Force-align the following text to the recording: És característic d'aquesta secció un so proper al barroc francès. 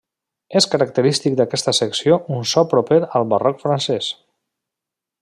És 0.59 0.65
característic 0.75 1.35
d'aquesta 1.41 1.73
secció 1.81 2.19
un 2.39 2.43
so 2.53 2.65
proper 2.73 3.01
al 3.21 3.29
barroc 3.35 3.63
francès. 3.67 4.13